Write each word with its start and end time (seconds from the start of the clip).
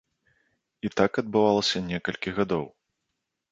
І 0.87 0.91
так 1.01 1.11
адбывалася 1.23 1.83
некалькі 1.91 2.35
гадоў. 2.41 2.65